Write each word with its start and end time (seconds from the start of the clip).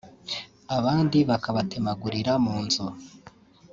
abandi 0.77 1.17
bakabatemagurira 1.29 2.33
mu 2.43 2.55
nzira 2.65 2.93